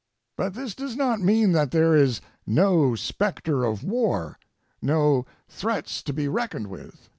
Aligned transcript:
But 0.35 0.55
this 0.55 0.73
does 0.73 0.95
not 0.95 1.21
mean 1.21 1.51
that 1.51 1.69
there 1.69 1.95
is 1.95 2.21
no 2.47 2.95
specter 2.95 3.63
of 3.63 3.83
war, 3.83 4.39
no 4.81 5.27
threats 5.47 6.01
to 6.01 6.11
be 6.11 6.27
reckoned 6.27 6.65
with. 6.65 7.07